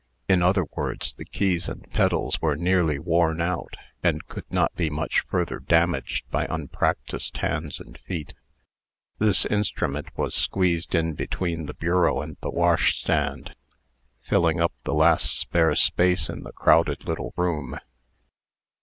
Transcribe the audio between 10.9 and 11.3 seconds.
in